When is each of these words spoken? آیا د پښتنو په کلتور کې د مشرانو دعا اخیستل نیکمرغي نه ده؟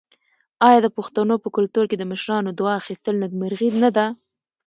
آیا 0.67 0.79
د 0.83 0.87
پښتنو 0.97 1.35
په 1.43 1.49
کلتور 1.55 1.85
کې 1.89 1.97
د 1.99 2.03
مشرانو 2.11 2.51
دعا 2.59 2.73
اخیستل 2.81 3.15
نیکمرغي 3.23 3.69
نه 3.83 3.89
ده؟ 3.97 4.05